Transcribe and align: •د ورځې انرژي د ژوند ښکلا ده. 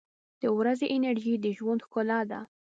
•د 0.41 0.43
ورځې 0.57 0.85
انرژي 0.95 1.33
د 1.39 1.45
ژوند 1.57 1.81
ښکلا 1.85 2.19
ده. 2.31 2.39